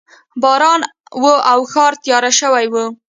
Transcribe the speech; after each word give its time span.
باران 0.41 0.81
و 1.21 1.23
او 1.51 1.59
ښار 1.71 1.93
تیاره 2.03 2.31
شوی 2.39 2.65
و 2.71 2.73